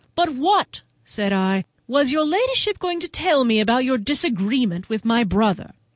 "But 0.15 0.29
what," 0.33 0.81
said 1.05 1.31
I, 1.31 1.63
"was 1.87 2.11
your 2.11 2.25
ladyship 2.25 2.79
going 2.79 2.99
to 3.01 3.07
tell 3.07 3.43
me 3.43 3.59
about 3.59 3.85
your 3.85 3.99
disagreement 3.99 4.89
with 4.89 5.05
my 5.05 5.23
brother?" 5.23 5.73